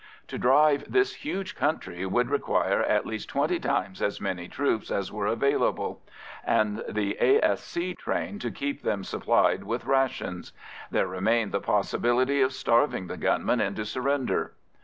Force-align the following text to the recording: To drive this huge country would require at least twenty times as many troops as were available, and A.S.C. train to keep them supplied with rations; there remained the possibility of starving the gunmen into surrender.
To 0.29 0.39
drive 0.39 0.91
this 0.91 1.13
huge 1.13 1.53
country 1.55 2.07
would 2.07 2.31
require 2.31 2.81
at 2.81 3.05
least 3.05 3.29
twenty 3.29 3.59
times 3.59 4.01
as 4.01 4.19
many 4.19 4.47
troops 4.47 4.89
as 4.89 5.11
were 5.11 5.27
available, 5.27 6.01
and 6.43 6.79
A.S.C. 6.97 7.93
train 7.93 8.39
to 8.39 8.49
keep 8.49 8.81
them 8.81 9.03
supplied 9.03 9.63
with 9.63 9.85
rations; 9.85 10.53
there 10.89 11.05
remained 11.05 11.51
the 11.51 11.61
possibility 11.61 12.41
of 12.41 12.51
starving 12.51 13.05
the 13.05 13.15
gunmen 13.17 13.61
into 13.61 13.85
surrender. 13.85 14.53